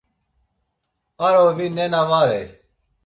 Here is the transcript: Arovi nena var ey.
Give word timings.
Arovi 1.25 1.67
nena 1.75 2.01
var 2.09 2.29
ey. 2.39 2.47